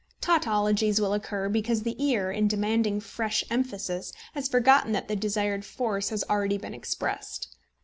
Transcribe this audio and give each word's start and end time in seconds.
Tautologies 0.19 0.99
will 0.99 1.13
occur, 1.13 1.47
because 1.47 1.83
the 1.83 2.03
ear, 2.03 2.31
in 2.31 2.47
demanding 2.47 2.99
fresh 2.99 3.43
emphasis, 3.51 4.11
has 4.33 4.47
forgotten 4.49 4.93
that 4.93 5.07
the 5.07 5.15
desired 5.15 5.63
force 5.63 6.09
has 6.09 6.23
been 6.23 6.31
already 6.31 6.55
expressed. 6.55 7.55